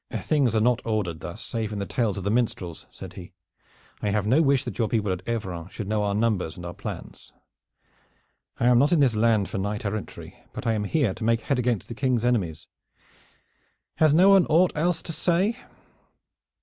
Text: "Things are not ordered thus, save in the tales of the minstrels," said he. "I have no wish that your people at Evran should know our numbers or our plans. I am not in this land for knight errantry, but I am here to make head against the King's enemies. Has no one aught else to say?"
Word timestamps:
"Things 0.17 0.55
are 0.55 0.61
not 0.61 0.81
ordered 0.83 1.19
thus, 1.19 1.45
save 1.45 1.71
in 1.71 1.77
the 1.77 1.85
tales 1.85 2.17
of 2.17 2.23
the 2.23 2.31
minstrels," 2.31 2.87
said 2.89 3.13
he. 3.13 3.33
"I 4.01 4.09
have 4.09 4.25
no 4.25 4.41
wish 4.41 4.63
that 4.63 4.79
your 4.79 4.87
people 4.87 5.11
at 5.11 5.23
Evran 5.25 5.69
should 5.69 5.87
know 5.87 6.03
our 6.03 6.15
numbers 6.15 6.57
or 6.57 6.65
our 6.65 6.73
plans. 6.73 7.33
I 8.59 8.65
am 8.65 8.79
not 8.79 8.91
in 8.91 8.99
this 8.99 9.15
land 9.15 9.47
for 9.47 9.59
knight 9.59 9.85
errantry, 9.85 10.39
but 10.53 10.65
I 10.65 10.73
am 10.73 10.85
here 10.85 11.13
to 11.13 11.23
make 11.23 11.41
head 11.41 11.59
against 11.59 11.87
the 11.87 11.93
King's 11.93 12.25
enemies. 12.25 12.67
Has 13.97 14.11
no 14.11 14.29
one 14.29 14.47
aught 14.47 14.71
else 14.75 15.03
to 15.03 15.13
say?" 15.13 15.57